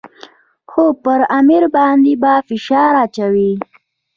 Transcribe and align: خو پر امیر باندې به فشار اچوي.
خو 0.71 0.83
پر 1.03 1.19
امیر 1.39 1.63
باندې 1.75 2.13
به 2.21 2.33
فشار 2.47 2.93
اچوي. 3.05 3.51